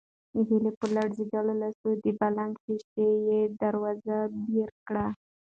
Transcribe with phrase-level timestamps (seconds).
[0.47, 5.07] هیلې په لړزېدلو لاسونو د بالکن شیشه یي دروازه بېره کړه.